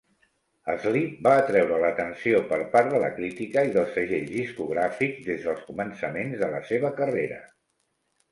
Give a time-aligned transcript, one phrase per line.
[0.83, 5.63] Sleep va atreure l'atenció per part de la crítica i dels segells discogràfics des dels
[5.67, 7.39] començaments de la seva carrera.